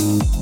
you 0.00 0.39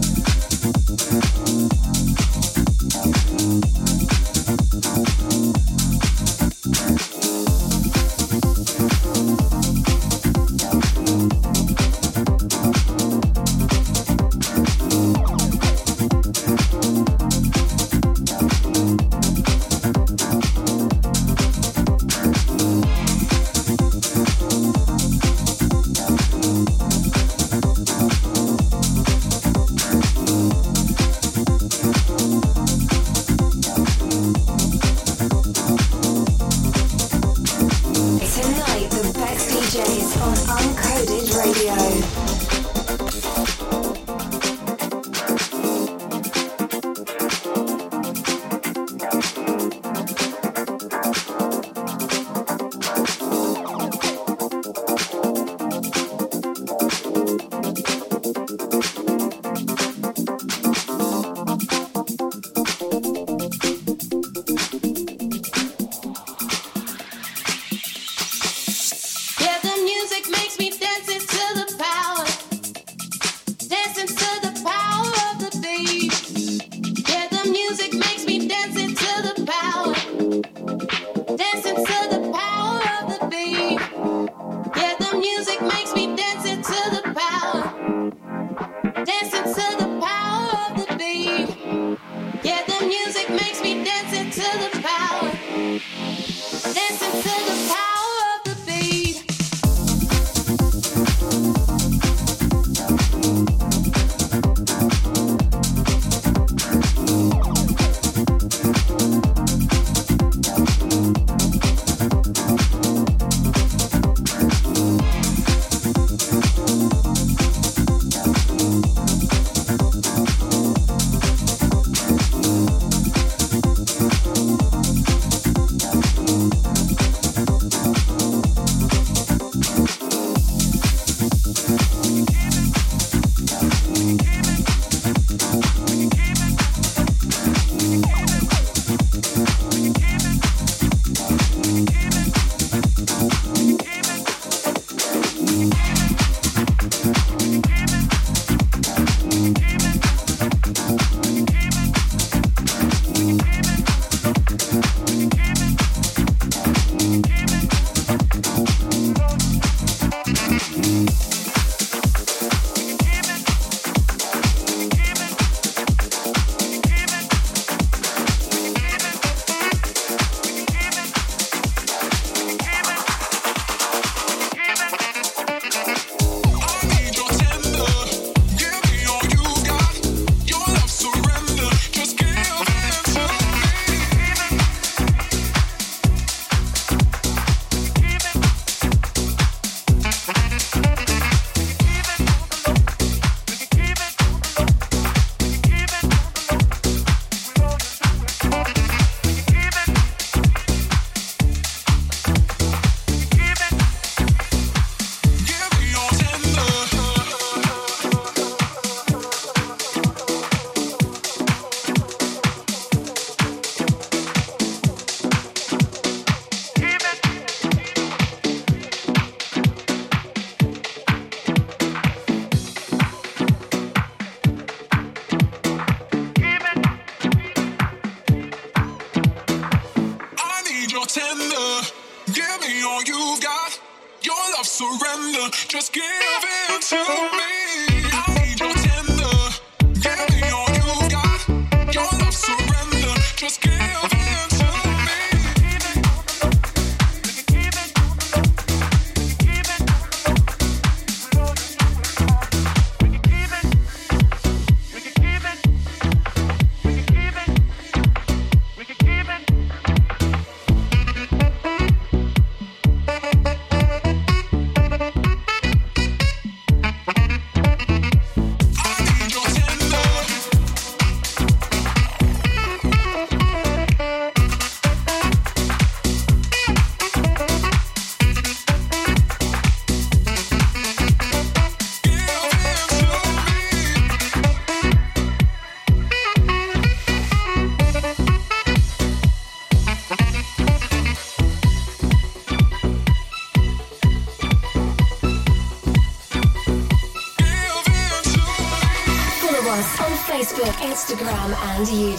all 232.89 233.03
you've 233.05 233.41
got. 233.41 233.81
Your 234.23 234.35
love 234.57 234.67
surrender, 234.67 235.49
just 235.69 235.93
give 235.93 236.03
it 236.05 236.83
to 236.83 236.97
me. 237.37 237.98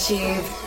You. 0.10 0.59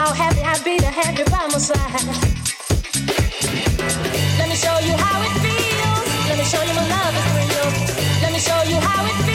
how 0.00 0.14
happy 0.14 0.42
I'd 0.42 0.64
be 0.64 0.78
to 0.78 0.86
have 0.86 1.18
you 1.18 1.24
by 1.26 1.46
my 1.52 1.58
side. 1.58 2.06
Let 4.38 4.48
me 4.48 4.54
show 4.54 4.78
you 4.78 4.94
how 4.96 5.20
it 5.26 5.32
feels. 5.44 6.06
Let 6.28 6.38
me 6.38 6.44
show 6.44 6.62
you 6.62 6.74
my 6.74 6.86
love 6.88 7.14
is 7.20 7.26
real. 7.36 7.68
Let 8.22 8.32
me 8.32 8.38
show 8.38 8.62
you 8.62 8.80
how 8.80 9.04
it 9.04 9.12
feels. 9.24 9.29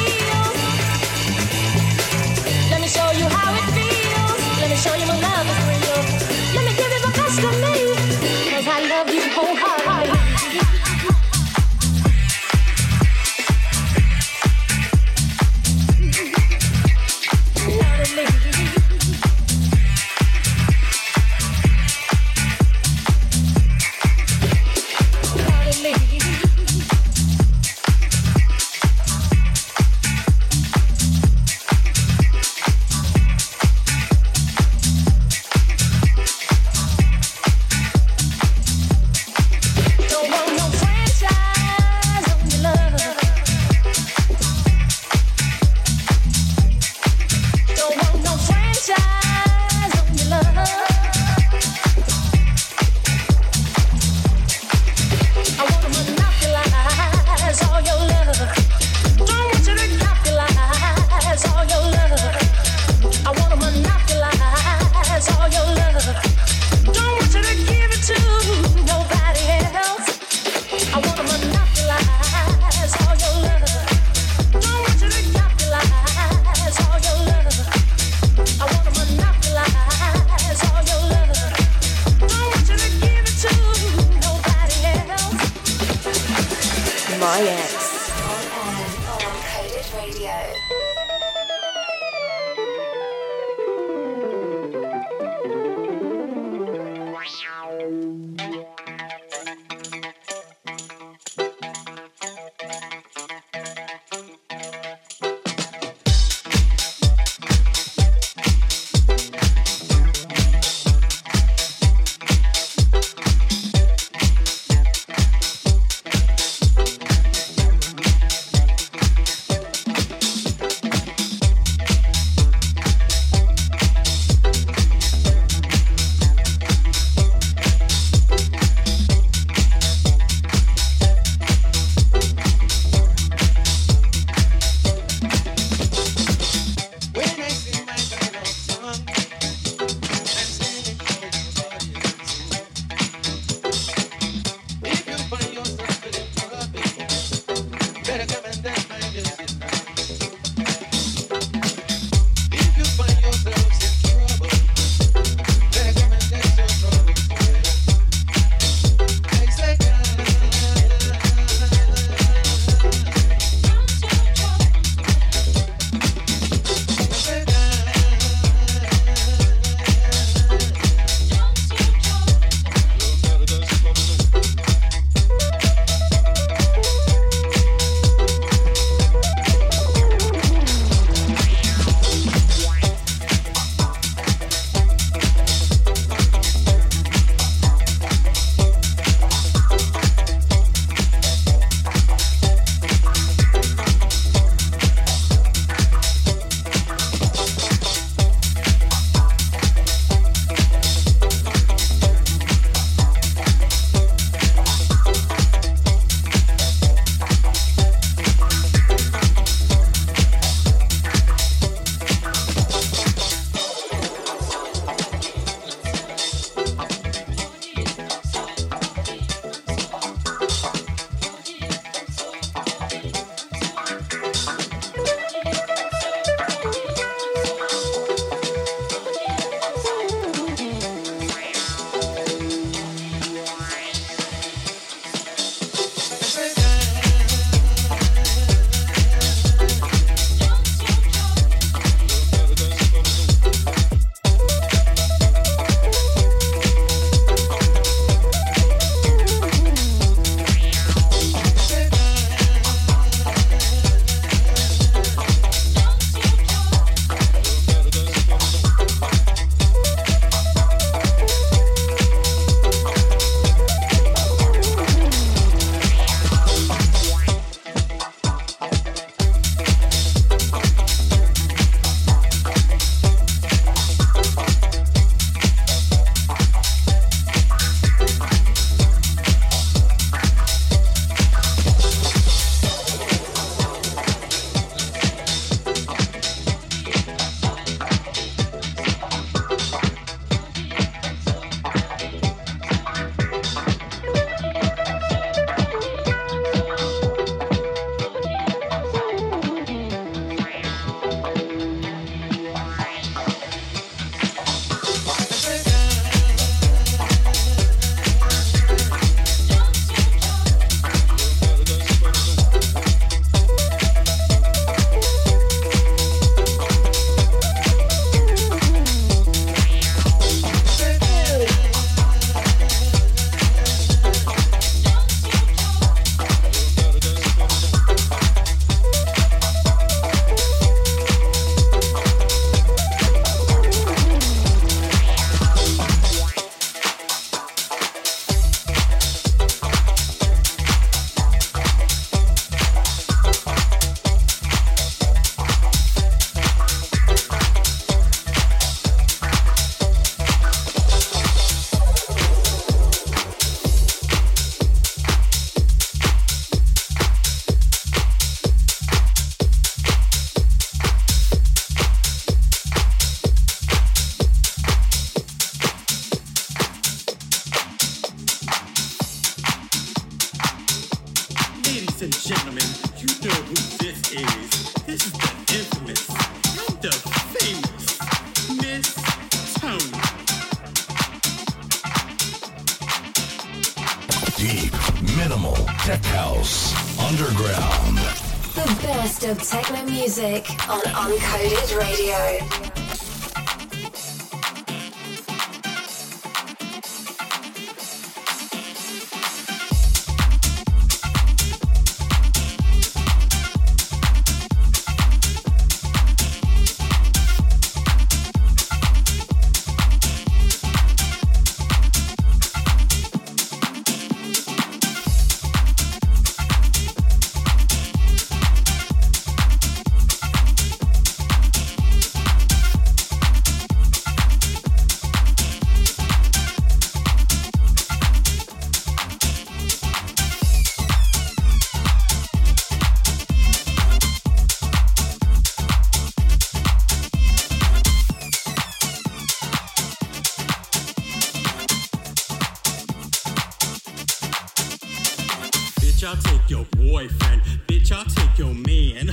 I'll 446.06 446.16
take 446.18 446.50
your 446.50 446.66
boyfriend. 446.78 447.42
Bitch, 447.68 447.92
I'll 447.92 448.06
take 448.06 448.38
your 448.38 448.54
man. 448.54 449.08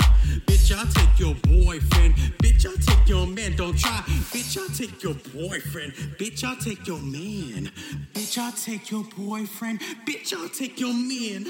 Bitch, 0.46 0.76
I'll 0.76 0.86
take 0.86 1.18
your 1.18 1.34
boyfriend. 1.36 2.14
Bitch, 2.42 2.66
I'll 2.66 2.76
take 2.76 3.08
your 3.08 3.26
man. 3.26 3.56
Don't 3.56 3.78
try. 3.78 4.02
Bitch, 4.30 4.58
I'll 4.58 4.68
take 4.68 5.02
your 5.02 5.14
boyfriend. 5.14 5.94
Bitch, 6.18 6.44
I'll 6.44 6.56
take 6.56 6.86
your 6.86 6.98
man. 6.98 7.70
Bitch, 8.12 8.36
I'll 8.36 8.52
take 8.52 8.90
your 8.90 9.04
boyfriend. 9.16 9.80
Bitch, 10.06 10.34
I'll 10.34 10.50
take 10.50 10.78
your 10.80 10.92
man. 10.92 11.46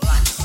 What? 0.00 0.35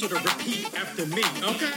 Want 0.00 0.12
you 0.12 0.18
to 0.18 0.24
repeat 0.24 0.74
after 0.78 1.06
me, 1.06 1.22
okay? 1.42 1.72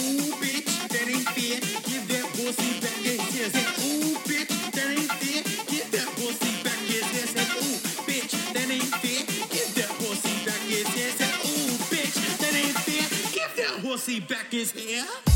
Ooh, 0.00 0.32
bitch, 0.40 0.88
that 0.88 1.08
ain't 1.08 1.28
fair. 1.36 1.60
Give 1.84 2.08
that 2.08 2.24
pussy 2.32 2.80
back 2.80 2.96
his 3.04 3.20
hair. 3.20 3.48
Ooh, 3.84 4.16
bitch, 4.24 4.48
that 4.72 4.88
ain't 4.88 5.12
fair. 5.12 5.42
Give 5.66 5.90
that 5.90 6.08
pussy 6.16 6.62
back 6.64 6.78
his 6.88 7.04
hair. 7.04 7.44
Ooh, 7.58 7.78
bitch, 8.06 8.52
that 8.54 8.70
ain't 8.70 8.94
fair. 9.02 9.26
Give 9.50 9.74
that 9.74 9.90
pussy 9.98 10.46
back 10.46 10.60
his 10.68 10.88
hair. 10.88 11.28
Ooh, 11.44 11.76
bitch, 11.90 12.38
that 12.38 12.54
ain't 12.54 12.78
fair. 12.78 13.08
Give 13.32 13.56
that 13.56 13.82
pussy 13.82 14.20
back 14.20 14.50
his 14.50 14.70
hair. 14.70 15.27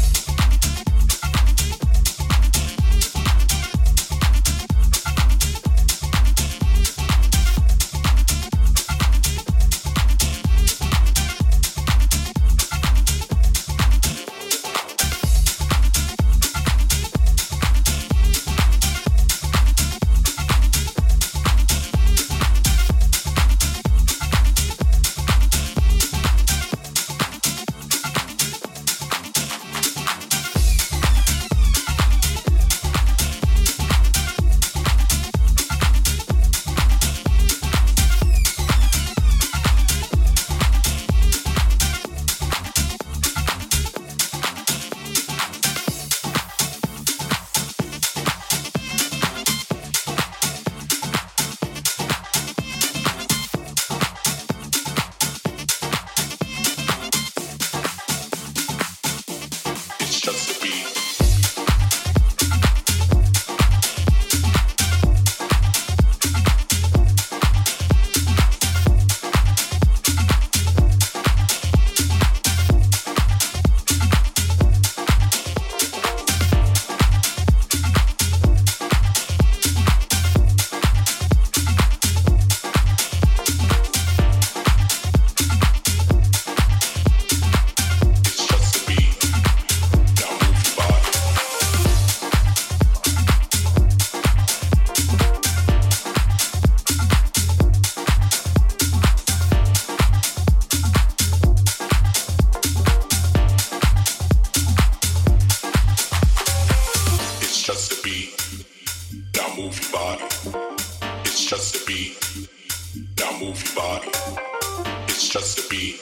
It's 115.08 115.28
just 115.28 115.58
a 115.58 115.68
beat. 115.68 116.00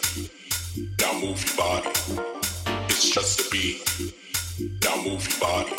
Now 1.01 1.13
move 1.21 1.45
your 1.47 1.57
body. 1.57 1.89
It's 2.89 3.11
just 3.11 3.41
a 3.41 3.51
beat. 3.51 3.81
Now 4.83 4.97
move 5.03 5.29
your 5.29 5.41
body. 5.41 5.73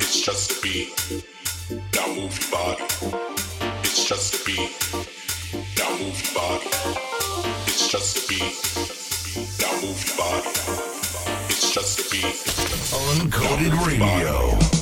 It's 0.00 0.20
just 0.20 0.52
a 0.52 0.62
beat. 0.62 0.88
Now 1.94 2.06
move 2.08 2.38
your 2.40 2.50
body. 2.50 2.84
It's 3.84 4.04
just 4.04 4.34
a 4.34 4.44
beat. 4.44 4.72
Now 5.78 5.90
move 5.98 6.22
your 6.24 6.34
body. 6.34 6.68
It's 7.66 7.88
just 7.88 8.18
a 8.18 8.28
beat. 8.28 8.56
Now 9.60 9.72
move 9.82 10.04
your 10.06 10.16
body. 10.16 10.48
It's 11.48 11.72
just 11.72 12.00
a 12.00 12.10
beat. 12.10 12.36
Uncoded 12.92 13.86
radio. 13.86 14.77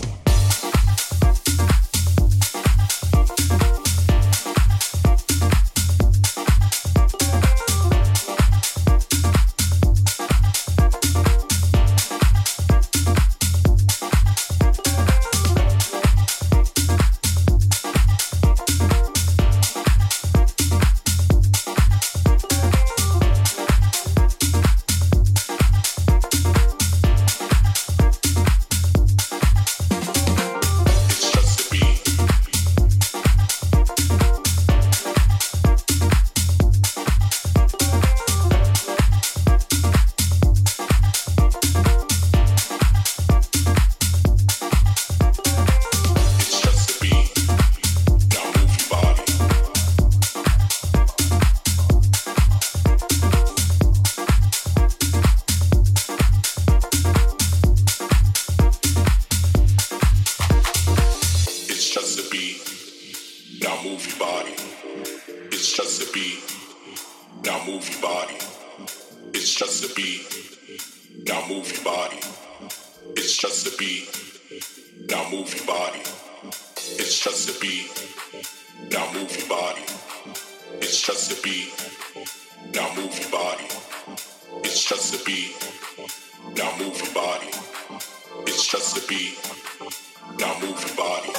Now 90.38 90.54
move 90.60 90.84
your 90.86 90.96
body. 90.96 91.30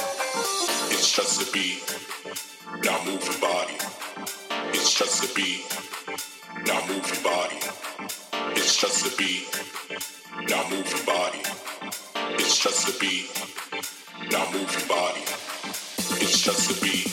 It's 0.90 1.12
just 1.12 1.42
a 1.42 1.52
beat. 1.52 1.82
Now 2.84 3.04
move 3.04 3.24
your 3.24 3.40
body. 3.40 3.76
It's 4.74 4.92
just 4.94 5.24
a 5.24 5.34
beat. 5.34 5.66
Now 6.66 6.80
move 6.88 7.06
your 7.12 7.22
body. 7.22 7.58
It's 8.56 8.76
just 8.76 9.06
a 9.06 9.16
beat. 9.16 9.46
Now 10.48 10.68
move 10.70 10.90
your 10.90 11.04
body. 11.06 11.42
It's 12.40 12.58
just 12.58 12.88
a 12.88 12.98
beat. 12.98 13.30
Now 14.32 14.50
move 14.52 14.72
your 14.72 14.88
body. 14.88 15.22
It's 16.22 16.40
just 16.40 16.70
a 16.70 16.82
beat. 16.82 17.07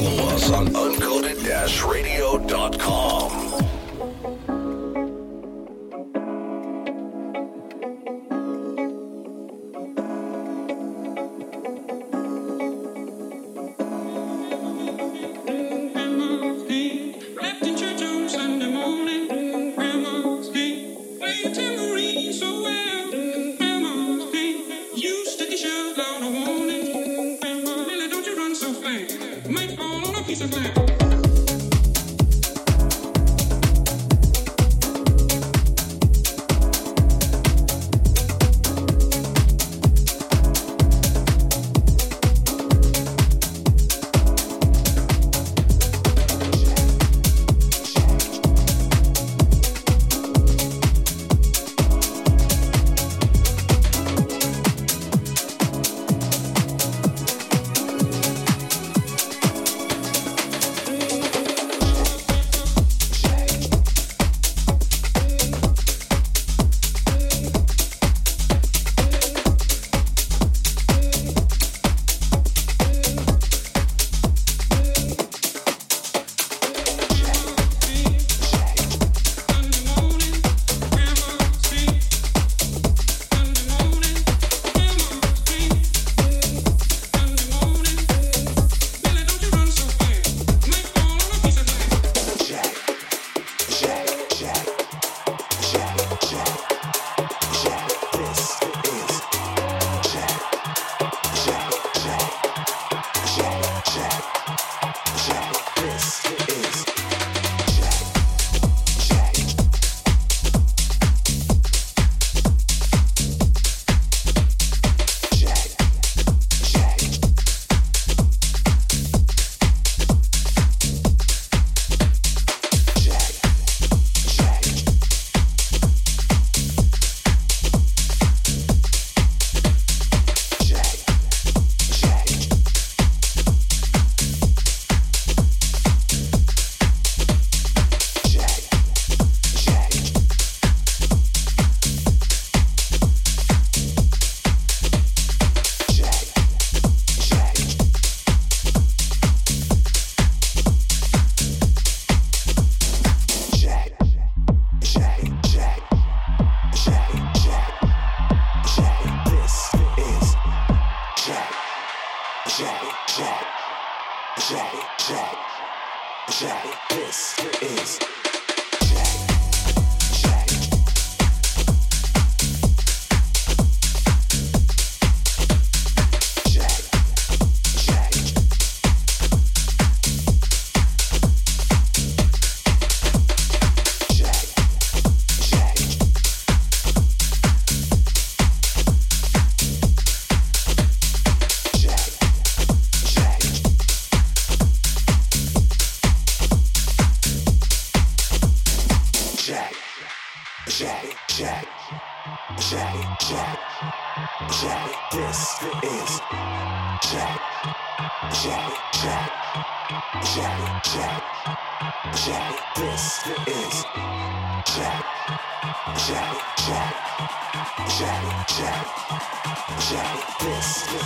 Follow 0.00 0.28
us 0.30 0.50
on 0.50 0.66
uncoded-radio.com. 0.68 3.39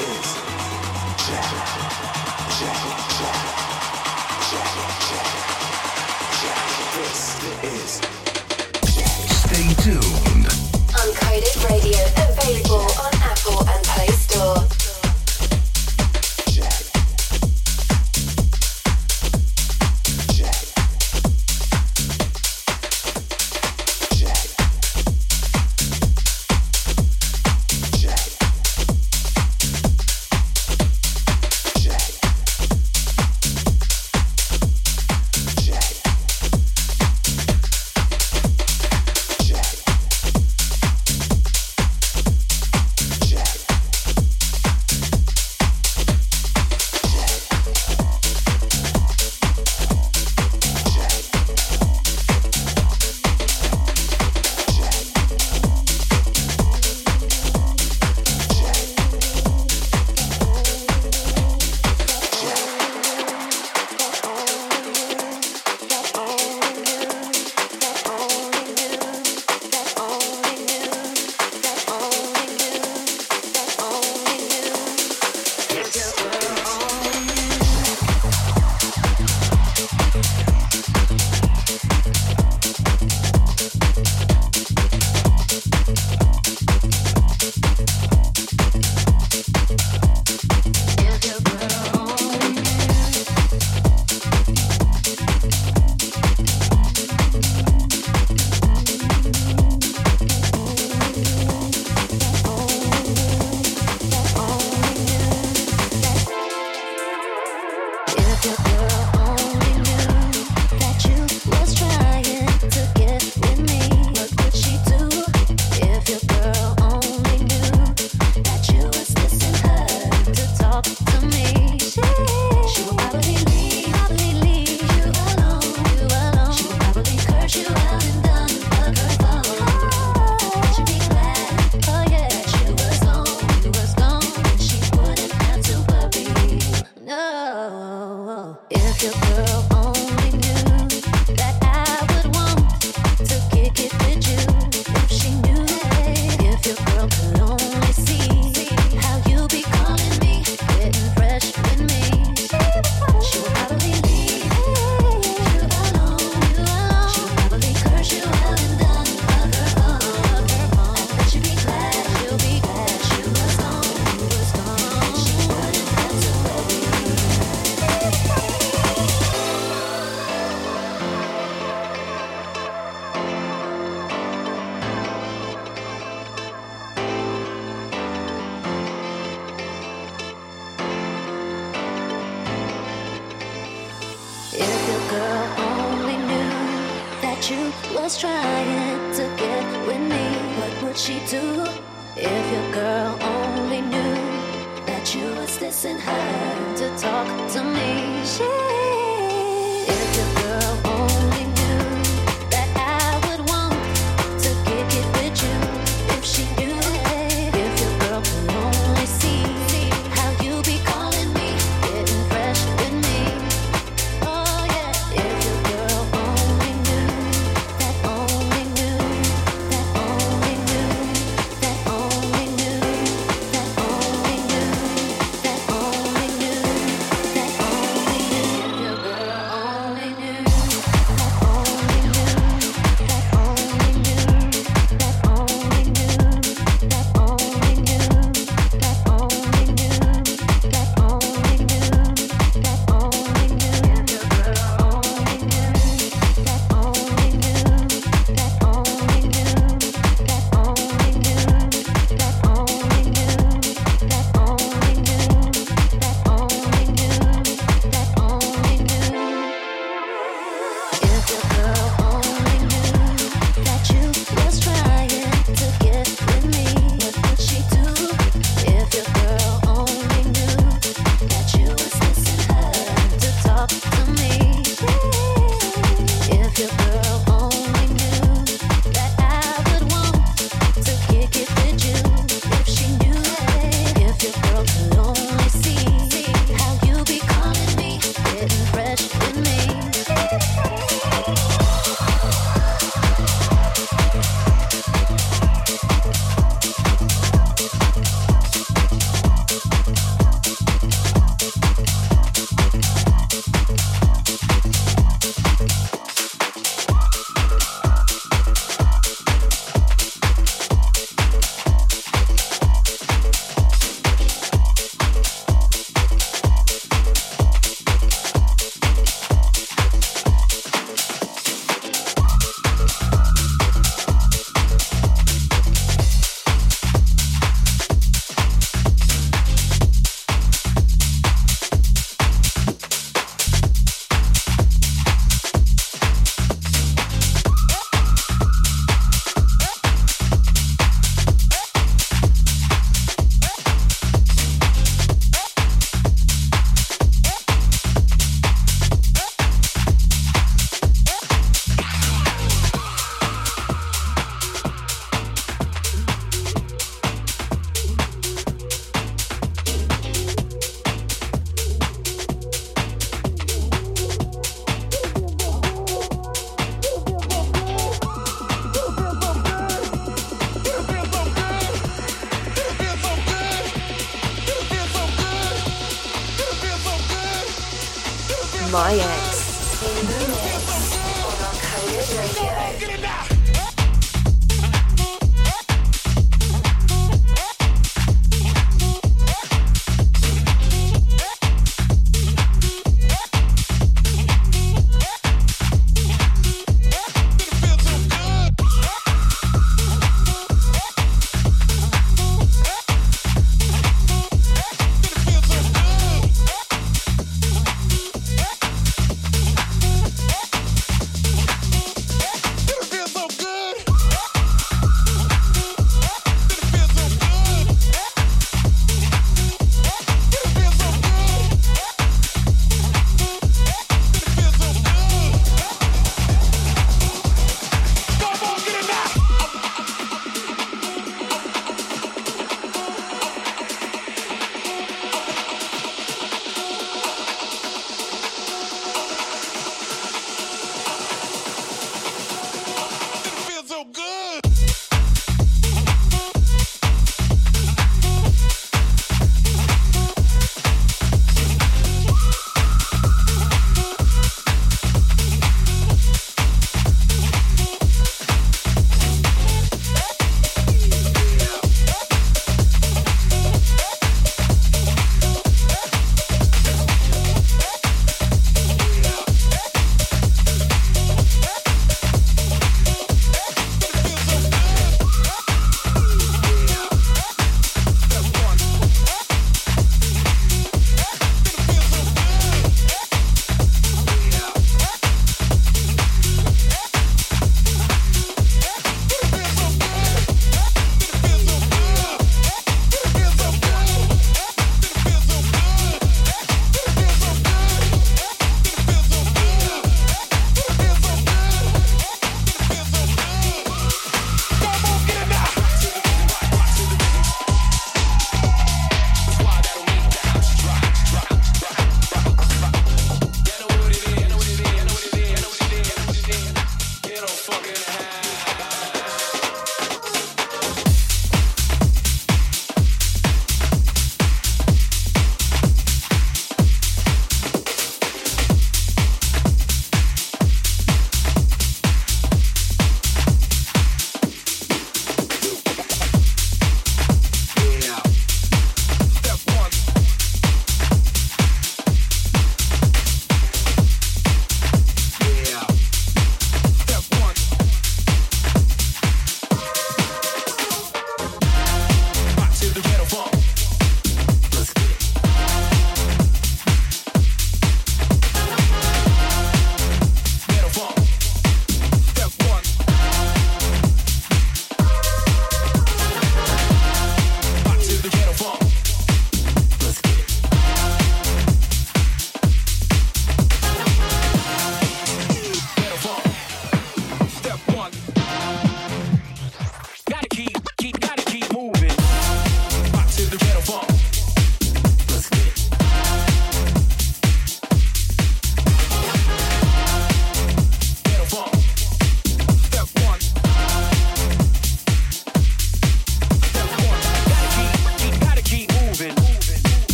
is 0.00 0.47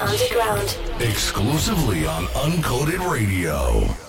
underground. 0.00 0.78
Exclusively 1.00 2.06
on 2.06 2.24
Uncoded 2.26 3.00
Radio. 3.10 4.05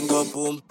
Go 0.00 0.24
boom. 0.32 0.61